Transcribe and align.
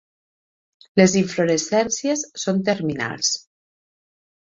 Les 1.01 1.17
inflorescències 1.21 2.25
són 2.47 2.65
terminals. 2.73 3.33